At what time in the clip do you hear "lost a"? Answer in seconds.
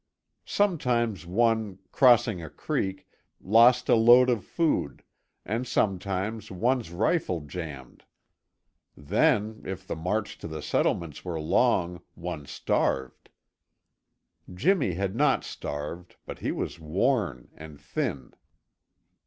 3.39-3.93